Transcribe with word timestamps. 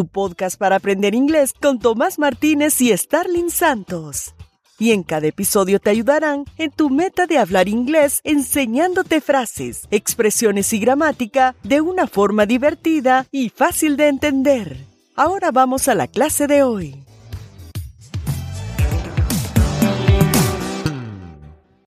tu 0.00 0.08
podcast 0.08 0.58
para 0.58 0.76
aprender 0.76 1.14
inglés 1.14 1.52
con 1.52 1.78
Tomás 1.78 2.18
Martínez 2.18 2.80
y 2.80 2.96
Starling 2.96 3.50
Santos. 3.50 4.34
Y 4.78 4.92
en 4.92 5.02
cada 5.02 5.26
episodio 5.26 5.78
te 5.78 5.90
ayudarán 5.90 6.46
en 6.56 6.70
tu 6.70 6.88
meta 6.88 7.26
de 7.26 7.36
hablar 7.36 7.68
inglés 7.68 8.22
enseñándote 8.24 9.20
frases, 9.20 9.86
expresiones 9.90 10.72
y 10.72 10.78
gramática 10.78 11.54
de 11.64 11.82
una 11.82 12.06
forma 12.06 12.46
divertida 12.46 13.26
y 13.30 13.50
fácil 13.50 13.98
de 13.98 14.08
entender. 14.08 14.78
Ahora 15.16 15.50
vamos 15.50 15.86
a 15.86 15.94
la 15.94 16.06
clase 16.06 16.46
de 16.46 16.62
hoy. 16.62 17.04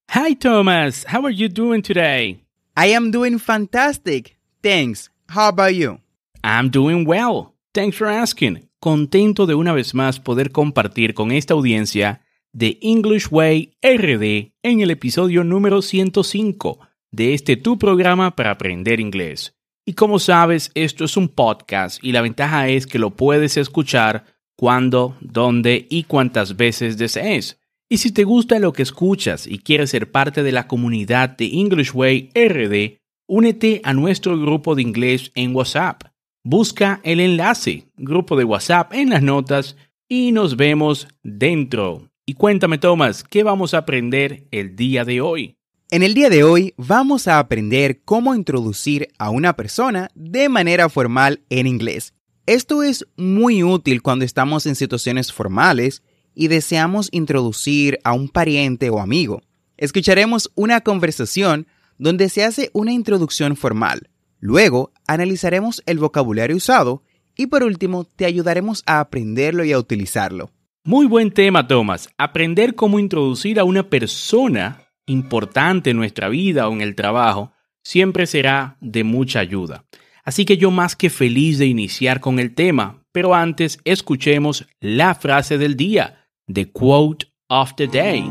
Hi 0.10 0.36
Thomas, 0.36 1.04
how 1.12 1.26
are 1.26 1.34
you 1.36 1.50
doing 1.50 1.82
today? 1.82 2.44
I 2.78 2.94
am 2.94 3.10
doing 3.10 3.40
fantastic. 3.40 4.38
Thanks. 4.62 5.10
How 5.30 5.48
about 5.48 5.74
you? 5.74 5.98
I'm 6.44 6.70
doing 6.70 7.08
well. 7.08 7.53
Thanks 7.76 7.98
for 7.98 8.08
asking. 8.08 8.70
Contento 8.80 9.48
de 9.48 9.56
una 9.56 9.74
vez 9.74 9.96
más 9.96 10.20
poder 10.20 10.52
compartir 10.52 11.16
con 11.16 11.32
esta 11.32 11.56
audiencia 11.56 12.22
de 12.52 12.78
English 12.84 13.30
Way 13.32 13.78
RD 13.82 14.54
en 14.62 14.82
el 14.82 14.92
episodio 14.92 15.44
número 15.44 15.82
105 15.82 16.80
de 17.10 17.34
este 17.34 17.58
tu 17.58 17.80
programa 17.80 18.36
para 18.36 18.52
aprender 18.52 19.00
inglés. 19.00 19.56
Y 19.88 19.94
como 19.94 20.20
sabes, 20.20 20.70
esto 20.76 21.04
es 21.04 21.18
un 21.18 21.30
podcast 21.30 21.98
y 22.04 22.12
la 22.12 22.22
ventaja 22.22 22.68
es 22.68 22.86
que 22.86 23.00
lo 23.00 23.16
puedes 23.16 23.58
escuchar 23.58 24.26
cuando, 24.56 25.18
dónde 25.20 25.88
y 25.90 26.04
cuántas 26.04 26.56
veces 26.56 27.00
desees. 27.00 27.60
Y 27.90 27.98
si 27.98 28.12
te 28.12 28.24
gusta 28.24 28.60
lo 28.60 28.72
que 28.72 28.84
escuchas 28.84 29.48
y 29.48 29.58
quieres 29.58 29.90
ser 29.90 30.12
parte 30.12 30.44
de 30.44 30.52
la 30.52 30.68
comunidad 30.68 31.30
de 31.38 31.46
English 31.46 31.90
Way 31.96 32.30
RD, 32.36 33.00
únete 33.28 33.82
a 33.84 33.94
nuestro 33.94 34.40
grupo 34.40 34.76
de 34.76 34.84
inglés 34.84 35.32
en 35.34 35.56
WhatsApp 35.56 36.13
Busca 36.46 37.00
el 37.06 37.22
enlace, 37.22 37.88
grupo 37.96 38.36
de 38.36 38.44
WhatsApp 38.44 38.92
en 38.94 39.12
las 39.12 39.24
notas 39.24 39.78
y 40.10 40.34
nos 40.34 40.58
vemos 40.58 41.08
dentro. 41.24 42.10
Y 42.26 42.34
cuéntame, 42.34 42.78
Tomás, 42.78 43.24
¿qué 43.24 43.44
vamos 43.44 43.74
a 43.74 43.78
aprender 43.78 44.46
el 44.52 44.76
día 44.76 45.06
de 45.06 45.22
hoy? 45.22 45.56
En 45.90 46.04
el 46.04 46.14
día 46.14 46.30
de 46.30 46.44
hoy 46.44 46.74
vamos 46.76 47.30
a 47.30 47.40
aprender 47.40 48.02
cómo 48.04 48.36
introducir 48.36 49.08
a 49.18 49.30
una 49.30 49.56
persona 49.56 50.10
de 50.16 50.50
manera 50.50 50.90
formal 50.90 51.40
en 51.50 51.66
inglés. 51.66 52.14
Esto 52.46 52.84
es 52.84 53.08
muy 53.16 53.64
útil 53.64 54.02
cuando 54.02 54.26
estamos 54.26 54.66
en 54.66 54.76
situaciones 54.76 55.32
formales 55.32 56.04
y 56.36 56.50
deseamos 56.50 57.08
introducir 57.14 58.00
a 58.04 58.12
un 58.12 58.28
pariente 58.28 58.90
o 58.90 59.00
amigo. 59.00 59.42
Escucharemos 59.78 60.52
una 60.56 60.82
conversación 60.82 61.68
donde 61.98 62.28
se 62.28 62.44
hace 62.44 62.70
una 62.74 62.92
introducción 62.92 63.56
formal. 63.56 64.10
Luego, 64.44 64.92
analizaremos 65.08 65.82
el 65.86 66.00
vocabulario 66.00 66.58
usado 66.58 67.02
y 67.38 67.48
por 67.48 67.64
último, 67.64 68.04
te 68.04 68.26
ayudaremos 68.26 68.84
a 68.86 69.00
aprenderlo 69.00 69.64
y 69.64 69.72
a 69.72 69.80
utilizarlo. 69.80 70.52
Muy 70.84 71.06
buen 71.06 71.32
tema, 71.32 71.66
Thomas. 71.66 72.10
Aprender 72.18 72.76
cómo 72.76 73.00
introducir 73.00 73.58
a 73.58 73.64
una 73.64 73.84
persona 73.90 74.82
importante 75.06 75.92
en 75.92 75.98
nuestra 75.98 76.28
vida 76.28 76.68
o 76.68 76.74
en 76.74 76.82
el 76.82 76.94
trabajo 76.94 77.54
siempre 77.86 78.28
será 78.28 78.76
de 78.82 79.06
mucha 79.06 79.40
ayuda. 79.40 79.86
Así 80.26 80.44
que 80.44 80.58
yo 80.58 80.72
más 80.72 80.98
que 80.98 81.10
feliz 81.10 81.58
de 81.58 81.68
iniciar 81.68 82.20
con 82.20 82.38
el 82.38 82.54
tema, 82.54 83.02
pero 83.14 83.34
antes 83.34 83.80
escuchemos 83.86 84.68
la 84.82 85.16
frase 85.16 85.58
del 85.58 85.78
día, 85.78 86.28
the 86.54 86.70
quote 86.70 87.28
of 87.48 87.76
the 87.78 87.88
day. 87.88 88.30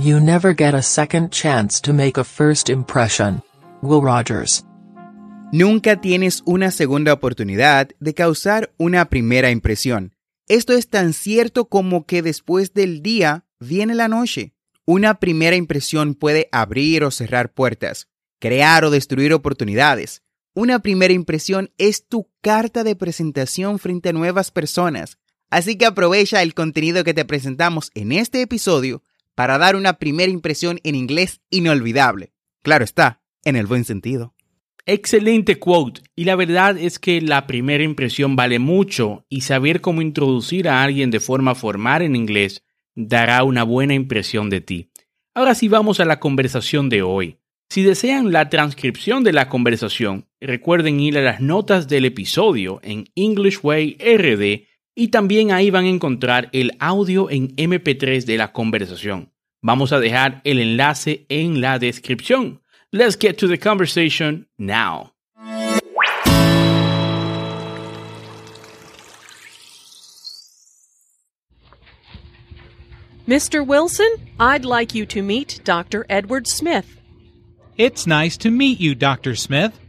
You 0.00 0.18
never 0.18 0.52
get 0.52 0.74
a 0.74 0.82
second 0.82 1.30
chance 1.30 1.80
to 1.82 1.92
make 1.92 2.18
a 2.18 2.24
first 2.24 2.68
impression. 2.68 3.40
Will 3.82 4.02
Rogers. 4.02 4.64
Nunca 5.54 6.00
tienes 6.00 6.42
una 6.46 6.70
segunda 6.70 7.12
oportunidad 7.12 7.90
de 8.00 8.14
causar 8.14 8.72
una 8.78 9.10
primera 9.10 9.50
impresión. 9.50 10.16
Esto 10.48 10.72
es 10.72 10.88
tan 10.88 11.12
cierto 11.12 11.66
como 11.66 12.06
que 12.06 12.22
después 12.22 12.72
del 12.72 13.02
día 13.02 13.44
viene 13.60 13.94
la 13.94 14.08
noche. 14.08 14.54
Una 14.86 15.20
primera 15.20 15.54
impresión 15.54 16.14
puede 16.14 16.48
abrir 16.52 17.04
o 17.04 17.10
cerrar 17.10 17.52
puertas, 17.52 18.08
crear 18.40 18.86
o 18.86 18.90
destruir 18.90 19.34
oportunidades. 19.34 20.22
Una 20.54 20.78
primera 20.78 21.12
impresión 21.12 21.70
es 21.76 22.08
tu 22.08 22.30
carta 22.40 22.82
de 22.82 22.96
presentación 22.96 23.78
frente 23.78 24.08
a 24.08 24.14
nuevas 24.14 24.50
personas. 24.50 25.18
Así 25.50 25.76
que 25.76 25.84
aprovecha 25.84 26.40
el 26.40 26.54
contenido 26.54 27.04
que 27.04 27.12
te 27.12 27.26
presentamos 27.26 27.90
en 27.94 28.12
este 28.12 28.40
episodio 28.40 29.02
para 29.34 29.58
dar 29.58 29.76
una 29.76 29.98
primera 29.98 30.32
impresión 30.32 30.80
en 30.82 30.94
inglés 30.94 31.42
inolvidable. 31.50 32.32
Claro 32.62 32.84
está, 32.84 33.20
en 33.44 33.56
el 33.56 33.66
buen 33.66 33.84
sentido. 33.84 34.31
Excelente 34.84 35.58
quote. 35.58 36.00
Y 36.16 36.24
la 36.24 36.34
verdad 36.34 36.76
es 36.76 36.98
que 36.98 37.20
la 37.20 37.46
primera 37.46 37.84
impresión 37.84 38.34
vale 38.34 38.58
mucho 38.58 39.24
y 39.28 39.42
saber 39.42 39.80
cómo 39.80 40.02
introducir 40.02 40.68
a 40.68 40.82
alguien 40.82 41.10
de 41.10 41.20
forma 41.20 41.54
formal 41.54 42.02
en 42.02 42.16
inglés 42.16 42.64
dará 42.94 43.44
una 43.44 43.62
buena 43.62 43.94
impresión 43.94 44.50
de 44.50 44.60
ti. 44.60 44.90
Ahora 45.34 45.54
sí 45.54 45.68
vamos 45.68 46.00
a 46.00 46.04
la 46.04 46.20
conversación 46.20 46.88
de 46.88 47.02
hoy. 47.02 47.38
Si 47.70 47.82
desean 47.82 48.32
la 48.32 48.50
transcripción 48.50 49.24
de 49.24 49.32
la 49.32 49.48
conversación, 49.48 50.26
recuerden 50.40 51.00
ir 51.00 51.16
a 51.16 51.22
las 51.22 51.40
notas 51.40 51.88
del 51.88 52.04
episodio 52.04 52.80
en 52.82 53.08
English 53.14 53.60
Way 53.62 53.96
RD 53.98 54.66
y 54.94 55.08
también 55.08 55.52
ahí 55.52 55.70
van 55.70 55.86
a 55.86 55.88
encontrar 55.88 56.50
el 56.52 56.72
audio 56.80 57.30
en 57.30 57.56
MP3 57.56 58.24
de 58.24 58.36
la 58.36 58.52
conversación. 58.52 59.32
Vamos 59.62 59.92
a 59.92 60.00
dejar 60.00 60.42
el 60.44 60.58
enlace 60.58 61.24
en 61.28 61.60
la 61.60 61.78
descripción. 61.78 62.61
Let's 62.94 63.16
get 63.16 63.38
to 63.38 63.46
the 63.46 63.56
conversation 63.56 64.44
now. 64.58 65.12
Mr. 73.26 73.66
Wilson, 73.66 74.08
I'd 74.38 74.66
like 74.66 74.94
you 74.94 75.06
to 75.06 75.22
meet 75.22 75.60
Dr. 75.64 76.04
Edward 76.10 76.46
Smith. 76.46 77.00
It's 77.78 78.06
nice 78.06 78.36
to 78.38 78.50
meet 78.50 78.78
you, 78.78 78.94
Dr. 78.94 79.36
Smith. 79.36 79.80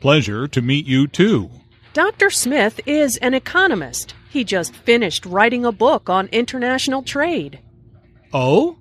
Pleasure 0.00 0.46
to 0.48 0.60
meet 0.60 0.86
you, 0.86 1.06
too. 1.06 1.50
Dr. 1.94 2.28
Smith 2.28 2.78
is 2.84 3.16
an 3.18 3.32
economist. 3.32 4.14
He 4.28 4.44
just 4.44 4.74
finished 4.74 5.24
writing 5.24 5.64
a 5.64 5.72
book 5.72 6.10
on 6.10 6.26
international 6.26 7.02
trade. 7.02 7.60
Oh? 8.34 8.76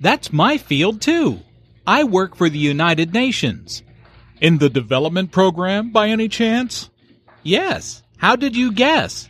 That's 0.00 0.34
my 0.34 0.58
field, 0.58 1.00
too. 1.00 1.40
I 1.86 2.04
work 2.04 2.36
for 2.36 2.48
the 2.48 2.58
United 2.58 3.12
Nations. 3.12 3.82
In 4.40 4.58
the 4.58 4.70
development 4.70 5.32
program, 5.32 5.90
by 5.90 6.08
any 6.08 6.28
chance? 6.28 6.90
Yes. 7.42 8.02
How 8.18 8.36
did 8.36 8.56
you 8.56 8.72
guess? 8.72 9.28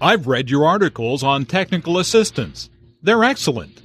I've 0.00 0.26
read 0.26 0.50
your 0.50 0.66
articles 0.66 1.22
on 1.22 1.44
technical 1.44 1.98
assistance. 1.98 2.70
They're 3.02 3.22
excellent. 3.22 3.80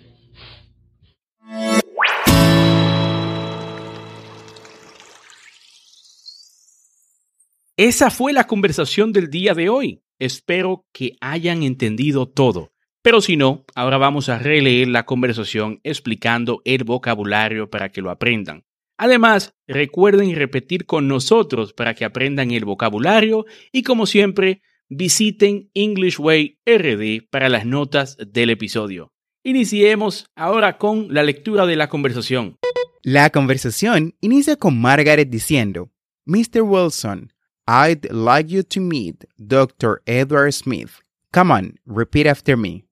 Esa 7.78 8.10
fue 8.10 8.34
la 8.34 8.46
conversación 8.46 9.14
del 9.14 9.30
día 9.30 9.54
de 9.54 9.69
hoy. 9.69 10.02
Espero 10.19 10.84
que 10.92 11.16
hayan 11.22 11.62
entendido 11.62 12.25
todo. 12.28 12.72
Pero 13.07 13.21
si 13.21 13.38
no, 13.38 13.63
ahora 13.74 13.98
vamos 13.98 14.27
a 14.27 14.38
releer 14.38 14.89
la 14.89 15.06
conversación 15.06 15.80
explicando 15.86 16.62
el 16.65 16.83
vocabulario 16.83 17.69
para 17.69 17.88
que 17.88 18.01
lo 18.01 18.12
aprendan. 18.12 18.65
Además, 18.98 19.54
recuerden 19.65 20.36
repetir 20.36 20.86
con 20.86 21.07
nosotros 21.07 21.71
para 21.71 21.94
que 21.94 22.04
aprendan 22.04 22.51
el 22.51 22.65
vocabulario 22.65 23.45
y 23.71 23.83
como 23.83 24.07
siempre, 24.07 24.62
visiten 24.89 25.71
English 25.74 26.19
Way 26.19 26.59
RD 26.65 27.30
para 27.31 27.48
las 27.48 27.65
notas 27.65 28.18
del 28.18 28.50
episodio. 28.50 29.13
Iniciemos 29.42 30.25
ahora 30.36 30.77
con 30.77 31.07
la 31.13 31.24
lectura 31.24 31.65
de 31.65 31.77
la 31.77 31.88
conversación. 31.88 32.57
La 33.04 33.30
conversación 33.30 34.15
inicia 34.19 34.57
con 34.57 34.81
Margaret 34.81 35.30
diciendo, 35.30 35.92
Mr. 36.25 36.62
Wilson, 36.62 37.31
I'd 37.69 38.12
like 38.12 38.54
you 38.54 38.63
to 38.63 38.81
meet 38.81 39.24
Dr. 39.38 40.01
Edward 40.06 40.51
Smith. 40.51 40.92
Come 41.31 41.54
on, 41.54 41.80
repeat 41.86 42.27
after 42.27 42.57
me. 42.57 42.87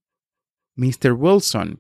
Mr. 0.78 1.18
Wilson, 1.18 1.80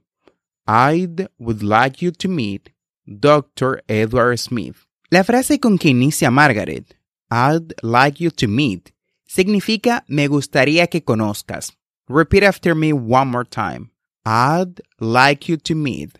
I'd 0.67 1.27
would 1.37 1.61
like 1.61 2.01
you 2.01 2.11
to 2.11 2.27
meet 2.27 2.71
Dr. 3.07 3.81
Edward 3.87 4.39
Smith. 4.39 4.85
La 5.11 5.23
frase 5.23 5.59
con 5.59 5.77
que 5.77 5.91
inicia 5.91 6.31
Margaret, 6.31 6.95
I'd 7.29 7.73
like 7.83 8.19
you 8.19 8.31
to 8.31 8.47
meet, 8.47 8.91
significa 9.27 10.03
me 10.07 10.27
gustaría 10.27 10.89
que 10.89 11.01
conozcas. 11.01 11.71
Repeat 12.07 12.43
after 12.43 12.75
me 12.75 12.93
one 12.93 13.27
more 13.27 13.43
time. 13.43 13.91
I'd 14.25 14.81
like 14.99 15.47
you 15.47 15.57
to 15.57 15.75
meet. 15.75 16.19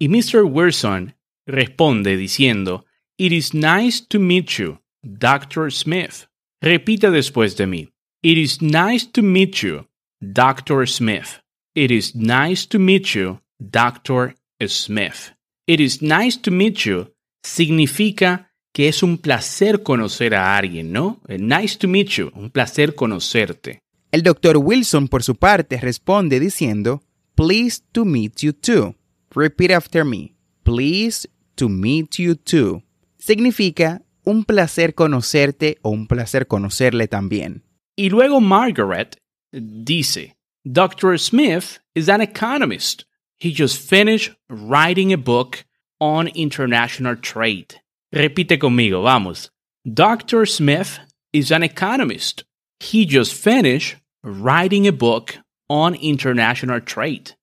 Y 0.00 0.06
Mr. 0.08 0.44
Wilson 0.44 1.14
responde 1.46 2.16
diciendo, 2.16 2.84
It 3.18 3.32
is 3.32 3.52
nice 3.52 4.00
to 4.08 4.18
meet 4.18 4.58
you, 4.58 4.78
Dr. 5.04 5.70
Smith. 5.70 6.26
Repita 6.62 7.10
después 7.10 7.56
de 7.56 7.66
mí. 7.66 7.88
It 8.22 8.38
is 8.38 8.60
nice 8.60 9.06
to 9.12 9.22
meet 9.22 9.62
you, 9.62 9.86
Dr. 10.20 10.86
Smith. 10.86 11.40
It 11.74 11.92
is 11.92 12.16
nice 12.16 12.66
to 12.68 12.78
meet 12.78 13.14
you, 13.14 13.40
Dr. 13.58 14.34
Smith. 14.66 15.36
It 15.66 15.80
is 15.80 16.02
nice 16.02 16.36
to 16.40 16.50
meet 16.50 16.78
you 16.84 17.12
significa 17.42 18.50
que 18.72 18.88
es 18.88 19.02
un 19.02 19.18
placer 19.18 19.82
conocer 19.82 20.34
a 20.34 20.56
alguien, 20.56 20.92
¿no? 20.92 21.20
Nice 21.28 21.78
to 21.78 21.88
meet 21.88 22.08
you, 22.08 22.30
un 22.34 22.50
placer 22.50 22.94
conocerte. 22.94 23.80
El 24.10 24.22
Dr. 24.22 24.56
Wilson, 24.56 25.08
por 25.08 25.22
su 25.22 25.36
parte, 25.36 25.78
responde 25.78 26.40
diciendo, 26.40 27.02
Pleased 27.36 27.84
to 27.92 28.04
meet 28.04 28.40
you 28.40 28.52
too. 28.52 28.96
Repeat 29.32 29.70
after 29.70 30.04
me. 30.04 30.34
Pleased 30.64 31.30
to 31.54 31.68
meet 31.68 32.16
you 32.16 32.34
too. 32.34 32.82
Significa 33.18 34.02
un 34.24 34.44
placer 34.44 34.94
conocerte 34.94 35.78
o 35.82 35.90
un 35.90 36.06
placer 36.06 36.46
conocerle 36.46 37.06
también. 37.06 37.62
Y 37.96 38.10
luego 38.10 38.40
Margaret 38.40 39.16
dice, 39.52 40.36
Dr. 40.66 41.16
Smith 41.16 41.78
is 41.94 42.08
an 42.10 42.20
economist. 42.20 43.06
He 43.38 43.50
just 43.50 43.78
finished 43.78 44.32
writing 44.50 45.10
a 45.10 45.16
book 45.16 45.64
on 45.98 46.28
international 46.28 47.16
trade. 47.16 47.80
Repite 48.14 48.58
conmigo, 48.58 49.02
vamos. 49.02 49.50
Dr. 49.90 50.44
Smith 50.44 50.98
is 51.32 51.50
an 51.50 51.62
economist. 51.62 52.44
He 52.78 53.06
just 53.06 53.32
finished 53.32 53.96
writing 54.22 54.86
a 54.86 54.92
book 54.92 55.38
on 55.70 55.94
international 55.94 56.82
trade. 56.82 57.36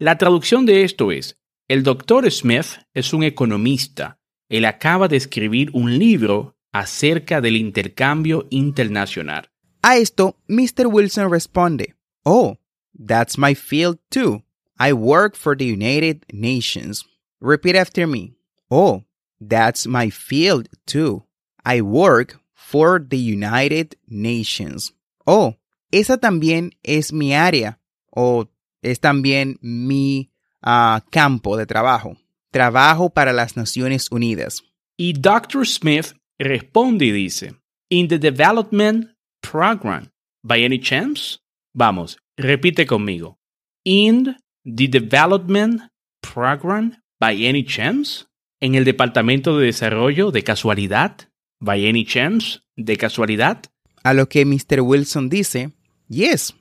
La 0.00 0.16
traducción 0.16 0.66
de 0.66 0.82
esto 0.82 1.12
es, 1.12 1.36
el 1.68 1.84
Dr. 1.84 2.28
Smith 2.32 2.78
es 2.92 3.12
un 3.12 3.22
economista. 3.22 4.18
Él 4.50 4.64
acaba 4.64 5.06
de 5.06 5.16
escribir 5.16 5.70
un 5.74 5.96
libro 5.96 6.56
acerca 6.72 7.40
del 7.40 7.56
intercambio 7.56 8.48
internacional. 8.50 9.48
A 9.82 9.96
esto, 9.96 10.40
Mr. 10.48 10.86
Wilson 10.86 11.30
responde, 11.30 11.94
Oh, 12.24 12.58
that's 12.98 13.38
my 13.38 13.54
field 13.54 13.98
too. 14.10 14.42
I 14.78 14.92
work 14.92 15.36
for 15.36 15.54
the 15.54 15.64
United 15.64 16.24
Nations. 16.32 17.04
Repeat 17.40 17.76
after 17.76 18.06
me. 18.06 18.32
Oh, 18.70 19.04
that's 19.40 19.86
my 19.86 20.10
field 20.10 20.68
too. 20.86 21.24
I 21.64 21.80
work 21.80 22.40
for 22.54 22.98
the 22.98 23.18
United 23.18 23.96
Nations. 24.08 24.92
Oh, 25.26 25.54
esa 25.92 26.18
también 26.18 26.72
es 26.82 27.12
mi 27.12 27.34
área 27.34 27.78
o 28.14 28.48
es 28.82 29.00
también 29.00 29.58
mi 29.60 30.30
uh, 30.62 31.00
campo 31.10 31.56
de 31.56 31.66
trabajo. 31.66 32.16
Trabajo 32.50 33.10
para 33.10 33.32
las 33.32 33.56
Naciones 33.56 34.10
Unidas. 34.10 34.62
Y 34.96 35.12
Dr. 35.12 35.66
Smith 35.66 36.14
responde 36.38 37.06
y 37.06 37.10
dice, 37.10 37.54
In 37.90 38.08
the 38.08 38.18
development 38.18 39.10
program, 39.40 40.10
by 40.42 40.62
any 40.62 40.78
chance? 40.78 41.38
Vamos, 41.74 42.18
repite 42.36 42.86
conmigo. 42.86 43.38
In 43.84 44.36
the 44.64 44.86
development 44.86 45.82
program, 46.20 47.02
by 47.18 47.46
any 47.46 47.64
chance? 47.64 48.26
En 48.60 48.76
el 48.76 48.84
departamento 48.84 49.58
de 49.58 49.66
desarrollo, 49.66 50.30
de 50.30 50.42
casualidad? 50.42 51.28
By 51.60 51.86
any 51.86 52.04
chance? 52.04 52.60
De 52.76 52.96
casualidad? 52.96 53.64
A 54.04 54.14
lo 54.14 54.28
que 54.28 54.46
Mr. 54.46 54.80
Wilson 54.80 55.28
dice, 55.28 55.72
Yes. 56.08 56.54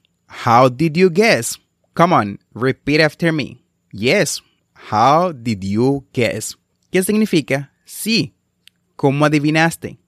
How 0.45 0.69
did 0.69 0.98
you 0.98 1.10
guess? 1.12 1.60
Come 1.94 2.13
on, 2.15 2.39
repeat 2.54 3.00
after 3.00 3.31
me. 3.31 3.63
Yes. 3.92 4.42
How 4.92 5.31
did 5.31 5.63
you 5.63 6.07
guess? 6.12 6.57
¿Qué 6.92 7.04
significa? 7.04 7.71
Sí. 7.86 8.33
¿Cómo 8.95 9.25
adivinaste? 9.25 10.00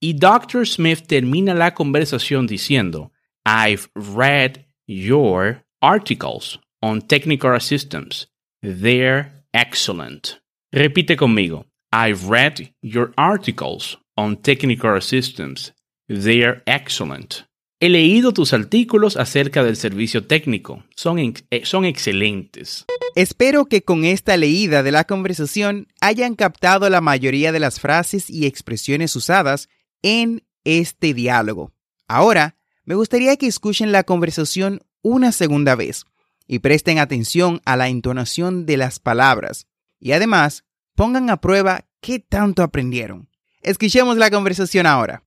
Y 0.00 0.14
Dr. 0.14 0.66
Smith 0.66 1.06
termina 1.06 1.54
la 1.54 1.74
conversación 1.74 2.46
diciendo, 2.46 3.12
I've 3.50 3.88
read 3.94 4.66
your 4.86 5.62
articles 5.80 6.58
on 6.82 7.00
technical 7.00 7.54
assistance. 7.54 8.26
They're 8.60 9.42
excellent. 9.54 10.42
Repite 10.70 11.16
conmigo. 11.16 11.64
I've 11.90 12.28
read 12.28 12.74
your 12.82 13.14
articles 13.16 13.96
on 14.18 14.36
technical 14.36 14.94
assistance. 14.96 15.72
They're 16.10 16.62
excellent. 16.66 17.46
He 17.80 17.88
leído 17.88 18.34
tus 18.34 18.52
artículos 18.52 19.16
acerca 19.16 19.64
del 19.64 19.76
servicio 19.76 20.26
técnico. 20.26 20.84
Son, 20.94 21.18
eh, 21.18 21.64
son 21.64 21.86
excelentes. 21.86 22.84
Espero 23.14 23.64
que 23.64 23.80
con 23.80 24.04
esta 24.04 24.36
leída 24.36 24.82
de 24.82 24.92
la 24.92 25.04
conversación 25.04 25.88
hayan 26.02 26.34
captado 26.34 26.90
la 26.90 27.00
mayoría 27.00 27.50
de 27.50 27.60
las 27.60 27.80
frases 27.80 28.28
y 28.28 28.44
expresiones 28.44 29.16
usadas 29.16 29.70
en 30.02 30.44
este 30.64 31.14
diálogo. 31.14 31.72
Ahora, 32.08 32.57
me 32.88 32.94
gustaría 32.94 33.36
que 33.36 33.46
escuchen 33.46 33.92
la 33.92 34.02
conversación 34.02 34.80
una 35.02 35.30
segunda 35.30 35.74
vez 35.74 36.06
y 36.46 36.60
presten 36.60 36.98
atención 36.98 37.60
a 37.66 37.76
la 37.76 37.90
entonación 37.90 38.64
de 38.64 38.78
las 38.78 38.98
palabras. 38.98 39.66
Y 40.00 40.12
además, 40.12 40.64
pongan 40.94 41.28
a 41.28 41.38
prueba 41.38 41.84
qué 42.00 42.18
tanto 42.18 42.62
aprendieron. 42.62 43.28
Escuchemos 43.60 44.16
la 44.16 44.30
conversación 44.30 44.86
ahora. 44.86 45.22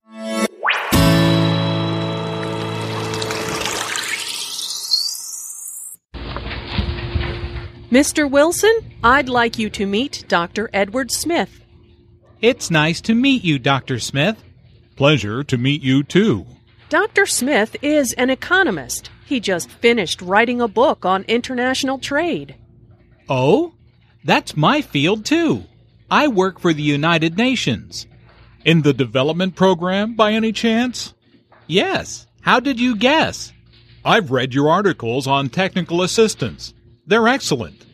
Mr. 7.92 8.24
Wilson, 8.28 8.72
I'd 9.04 9.28
like 9.28 9.62
you 9.62 9.70
to 9.70 9.86
meet 9.86 10.24
Dr. 10.26 10.68
Edward 10.72 11.12
Smith. 11.12 11.60
It's 12.40 12.72
nice 12.72 13.00
to 13.02 13.14
meet 13.14 13.44
you, 13.44 13.60
Dr. 13.60 14.00
Smith. 14.00 14.42
Pleasure 14.96 15.44
to 15.44 15.56
meet 15.56 15.80
you 15.82 16.02
too. 16.02 16.44
Dr. 16.92 17.24
Smith 17.24 17.74
is 17.80 18.12
an 18.12 18.28
economist. 18.28 19.08
He 19.24 19.40
just 19.40 19.70
finished 19.70 20.20
writing 20.20 20.60
a 20.60 20.68
book 20.68 21.06
on 21.06 21.24
international 21.26 21.98
trade. 21.98 22.54
Oh? 23.30 23.72
That's 24.24 24.58
my 24.58 24.82
field 24.82 25.24
too. 25.24 25.64
I 26.10 26.28
work 26.28 26.60
for 26.60 26.74
the 26.74 26.82
United 26.82 27.38
Nations. 27.38 28.06
In 28.66 28.82
the 28.82 28.92
development 28.92 29.56
program, 29.56 30.16
by 30.16 30.34
any 30.34 30.52
chance? 30.52 31.14
Yes. 31.66 32.26
How 32.42 32.60
did 32.60 32.78
you 32.78 32.94
guess? 32.94 33.54
I've 34.04 34.30
read 34.30 34.52
your 34.52 34.68
articles 34.68 35.26
on 35.26 35.48
technical 35.48 36.02
assistance. 36.02 36.74
They're 37.06 37.26
excellent. 37.26 37.86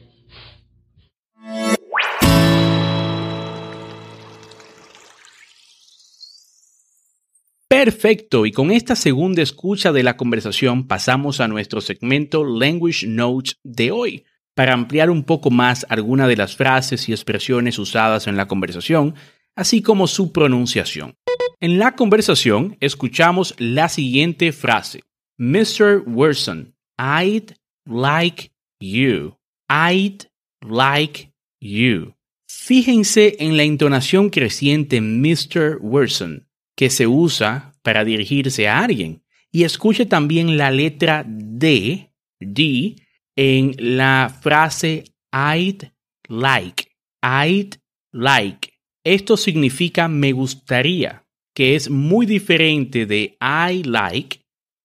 Perfecto, 7.78 8.44
y 8.44 8.50
con 8.50 8.72
esta 8.72 8.96
segunda 8.96 9.40
escucha 9.40 9.92
de 9.92 10.02
la 10.02 10.16
conversación 10.16 10.88
pasamos 10.88 11.38
a 11.38 11.46
nuestro 11.46 11.80
segmento 11.80 12.44
Language 12.44 13.06
Notes 13.06 13.56
de 13.62 13.92
hoy. 13.92 14.24
Para 14.56 14.72
ampliar 14.72 15.10
un 15.10 15.22
poco 15.22 15.52
más 15.52 15.86
algunas 15.88 16.26
de 16.26 16.34
las 16.34 16.56
frases 16.56 17.08
y 17.08 17.12
expresiones 17.12 17.78
usadas 17.78 18.26
en 18.26 18.36
la 18.36 18.48
conversación, 18.48 19.14
así 19.54 19.80
como 19.80 20.08
su 20.08 20.32
pronunciación. 20.32 21.14
En 21.60 21.78
la 21.78 21.94
conversación 21.94 22.76
escuchamos 22.80 23.54
la 23.58 23.88
siguiente 23.88 24.50
frase. 24.50 25.04
Mr. 25.36 26.02
Wilson, 26.04 26.74
I'd 26.98 27.54
like 27.86 28.50
you. 28.80 29.36
I'd 29.70 30.24
like 30.68 31.32
you. 31.60 32.16
Fíjense 32.48 33.36
en 33.38 33.56
la 33.56 33.62
entonación 33.62 34.30
creciente 34.30 35.00
Mr. 35.00 35.78
Wilson 35.80 36.47
que 36.78 36.90
se 36.90 37.08
usa 37.08 37.74
para 37.82 38.04
dirigirse 38.04 38.68
a 38.68 38.78
alguien. 38.78 39.24
Y 39.50 39.64
escuche 39.64 40.06
también 40.06 40.56
la 40.56 40.70
letra 40.70 41.24
D, 41.26 42.12
D, 42.38 42.94
en 43.34 43.74
la 43.78 44.32
frase 44.40 45.02
I'd 45.32 45.90
like. 46.28 46.86
I'd 47.20 47.80
like. 48.12 48.72
Esto 49.02 49.36
significa 49.36 50.06
me 50.06 50.30
gustaría, 50.30 51.24
que 51.52 51.74
es 51.74 51.90
muy 51.90 52.26
diferente 52.26 53.06
de 53.06 53.36
I 53.40 53.82
like. 53.82 54.44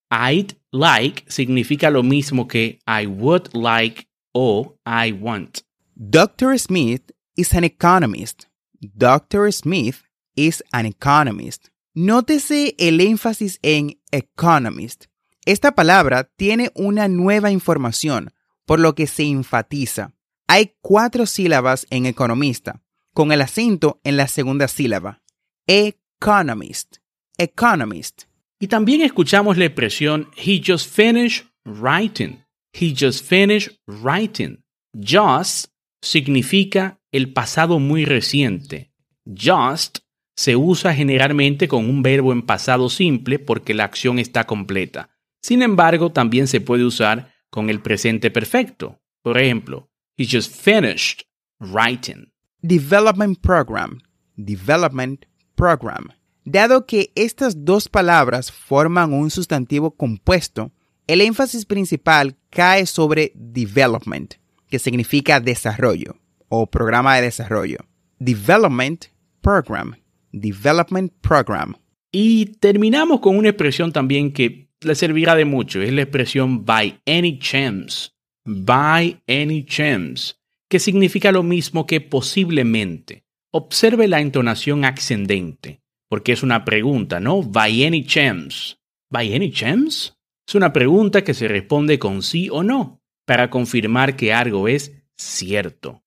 I'd 0.10 0.58
like 0.72 1.26
significa 1.28 1.92
lo 1.92 2.02
mismo 2.02 2.48
que 2.48 2.80
I 2.88 3.06
would 3.06 3.54
like 3.54 4.08
o 4.34 4.80
I 4.84 5.12
want. 5.12 5.60
Dr. 5.96 6.58
Smith 6.58 7.12
is 7.36 7.54
an 7.54 7.64
economist. 7.64 8.48
Dr. 8.82 9.52
Smith 9.52 10.02
is 10.36 10.64
an 10.72 10.88
economist. 10.88 11.73
Nótese 11.96 12.74
el 12.80 13.02
énfasis 13.02 13.60
en 13.62 14.02
economist. 14.10 15.06
Esta 15.46 15.76
palabra 15.76 16.24
tiene 16.36 16.72
una 16.74 17.08
nueva 17.08 17.52
información, 17.52 18.34
por 18.66 18.80
lo 18.80 18.96
que 18.96 19.06
se 19.06 19.24
enfatiza. 19.26 20.16
Hay 20.48 20.76
cuatro 20.82 21.28
sílabas 21.28 21.86
en 21.92 22.08
economista, 22.08 22.82
con 23.14 23.32
el 23.32 23.42
acento 23.42 24.02
en 24.04 24.18
la 24.18 24.28
segunda 24.28 24.68
sílaba. 24.68 25.22
Economist. 25.68 26.98
Economist. 27.38 28.24
Y 28.60 28.68
también 28.70 29.02
escuchamos 29.02 29.58
la 29.58 29.66
expresión 29.66 30.32
he 30.36 30.60
just 30.66 30.90
finished 30.90 31.46
writing. 31.64 32.44
He 32.74 32.96
just 32.96 33.24
finished 33.24 33.78
writing. 33.86 34.64
Just 35.00 35.68
significa 36.02 37.00
el 37.12 37.34
pasado 37.34 37.78
muy 37.78 38.06
reciente. 38.06 38.92
Just 39.26 40.00
se 40.36 40.56
usa 40.56 40.94
generalmente 40.94 41.68
con 41.68 41.90
un 41.90 42.02
verbo 42.02 42.32
en 42.32 42.42
pasado 42.42 42.90
simple 42.90 43.40
porque 43.40 43.74
la 43.74 43.84
acción 43.84 44.20
está 44.20 44.46
completa. 44.46 45.10
Sin 45.42 45.62
embargo, 45.62 46.12
también 46.12 46.48
se 46.48 46.62
puede 46.62 46.86
usar 46.86 47.34
con 47.50 47.70
el 47.70 47.82
presente 47.82 48.32
perfecto. 48.32 49.00
Por 49.22 49.38
ejemplo, 49.38 49.90
he 50.18 50.26
just 50.26 50.56
finished 50.56 51.24
writing. 51.60 52.32
Development 52.62 53.40
Program. 53.40 54.00
Development 54.36 55.26
Program. 55.56 56.08
Dado 56.46 56.86
que 56.86 57.12
estas 57.16 57.64
dos 57.64 57.88
palabras 57.88 58.52
forman 58.52 59.14
un 59.14 59.30
sustantivo 59.30 59.92
compuesto, 59.96 60.72
el 61.08 61.22
énfasis 61.22 61.66
principal 61.66 62.38
cae 62.50 62.86
sobre 62.86 63.32
development, 63.36 64.36
que 64.70 64.80
significa 64.80 65.40
desarrollo 65.40 66.18
o 66.50 66.70
programa 66.70 67.16
de 67.16 67.24
desarrollo. 67.24 67.80
Development 68.20 69.06
Program. 69.42 69.96
Development 70.34 71.14
Program. 71.22 71.76
Y 72.12 72.58
terminamos 72.58 73.22
con 73.22 73.38
una 73.38 73.50
expresión 73.50 73.94
también 73.94 74.34
que 74.34 74.70
le 74.82 74.96
servirá 74.96 75.36
de 75.36 75.46
mucho, 75.46 75.82
es 75.82 75.94
la 75.94 76.02
expresión 76.02 76.66
by 76.66 77.00
any 77.06 77.40
chance. 77.40 78.10
By 78.46 79.22
any 79.28 79.66
chance, 79.66 80.34
que 80.70 80.80
significa 80.80 81.32
lo 81.32 81.44
mismo 81.44 81.88
que 81.88 82.02
posiblemente. 82.02 83.24
Observe 83.52 84.08
la 84.08 84.20
entonación 84.20 84.84
ascendente, 84.84 85.82
porque 86.10 86.34
es 86.34 86.44
una 86.44 86.66
pregunta, 86.66 87.20
¿no? 87.20 87.42
By 87.42 87.86
any 87.86 88.04
chance. 88.04 88.76
¿By 89.10 89.34
any 89.34 89.52
chance? 89.52 90.12
Es 90.46 90.56
una 90.56 90.74
pregunta 90.74 91.24
que 91.24 91.34
se 91.34 91.48
responde 91.48 92.00
con 92.00 92.22
sí 92.22 92.50
o 92.52 92.64
no, 92.64 93.02
para 93.26 93.50
confirmar 93.50 94.18
que 94.18 94.34
algo 94.34 94.68
es 94.68 94.92
cierto. 95.16 96.04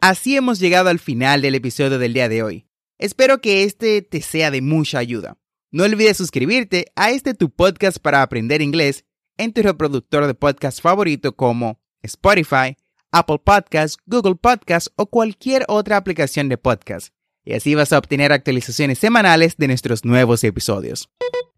Así 0.00 0.36
hemos 0.36 0.60
llegado 0.60 0.90
al 0.90 0.98
final 0.98 1.40
del 1.40 1.54
episodio 1.54 1.98
del 1.98 2.12
día 2.12 2.28
de 2.28 2.42
hoy. 2.42 2.67
Espero 2.98 3.40
que 3.40 3.62
este 3.62 4.02
te 4.02 4.20
sea 4.20 4.50
de 4.50 4.60
mucha 4.60 4.98
ayuda. 4.98 5.38
No 5.70 5.84
olvides 5.84 6.16
suscribirte 6.16 6.86
a 6.96 7.12
este 7.12 7.32
tu 7.32 7.48
podcast 7.48 7.98
para 7.98 8.22
aprender 8.22 8.60
inglés 8.60 9.04
en 9.36 9.52
tu 9.52 9.62
reproductor 9.62 10.26
de 10.26 10.34
podcast 10.34 10.80
favorito 10.82 11.36
como 11.36 11.78
Spotify, 12.02 12.76
Apple 13.12 13.38
Podcasts, 13.44 13.98
Google 14.04 14.34
Podcasts 14.34 14.90
o 14.96 15.06
cualquier 15.06 15.64
otra 15.68 15.96
aplicación 15.96 16.48
de 16.48 16.58
podcast. 16.58 17.14
Y 17.44 17.52
así 17.52 17.76
vas 17.76 17.92
a 17.92 17.98
obtener 17.98 18.32
actualizaciones 18.32 18.98
semanales 18.98 19.56
de 19.56 19.68
nuestros 19.68 20.04
nuevos 20.04 20.42
episodios. 20.42 21.08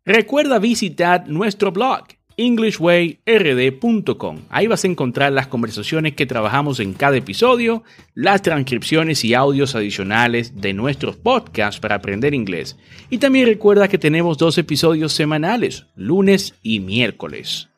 Recuerda 0.05 0.59
visitar 0.59 1.27
nuestro 1.27 1.73
blog 1.73 2.05
englishwayrd.com. 2.41 4.39
Ahí 4.49 4.67
vas 4.67 4.85
a 4.85 4.87
encontrar 4.87 5.31
las 5.33 5.47
conversaciones 5.47 6.15
que 6.15 6.25
trabajamos 6.25 6.81
en 6.81 6.95
cada 6.95 7.19
episodio, 7.19 7.85
las 8.15 8.41
transcripciones 8.41 9.23
y 9.25 9.35
audios 9.35 9.75
adicionales 9.75 10.61
de 10.61 10.73
nuestros 10.73 11.17
podcasts 11.17 11.79
para 11.79 11.97
aprender 11.97 12.33
inglés. 12.33 12.79
Y 13.11 13.19
también 13.19 13.47
recuerda 13.47 13.89
que 13.89 13.99
tenemos 13.99 14.39
dos 14.39 14.57
episodios 14.57 15.13
semanales, 15.13 15.85
lunes 15.97 16.55
y 16.63 16.81
miércoles. 16.81 17.69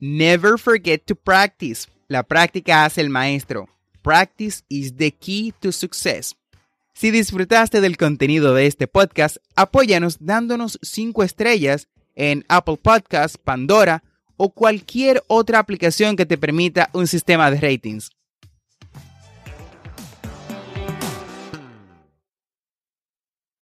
Never 0.00 0.58
forget 0.58 1.04
to 1.04 1.14
practice. 1.14 1.88
La 2.08 2.22
práctica 2.22 2.86
hace 2.86 3.02
el 3.02 3.10
maestro. 3.10 3.68
Practice 4.00 4.62
is 4.68 4.96
the 4.96 5.10
key 5.10 5.52
to 5.60 5.72
success. 5.72 6.36
Si 6.94 7.10
disfrutaste 7.10 7.82
del 7.82 7.98
contenido 7.98 8.54
de 8.54 8.66
este 8.66 8.86
podcast, 8.86 9.36
apóyanos 9.54 10.16
dándonos 10.20 10.78
5 10.80 11.24
estrellas 11.24 11.88
en 12.16 12.44
Apple 12.48 12.78
Podcasts, 12.82 13.38
Pandora 13.38 14.02
o 14.36 14.50
cualquier 14.50 15.22
otra 15.28 15.58
aplicación 15.58 16.16
que 16.16 16.26
te 16.26 16.36
permita 16.36 16.90
un 16.92 17.06
sistema 17.06 17.50
de 17.50 17.60
ratings. 17.60 18.10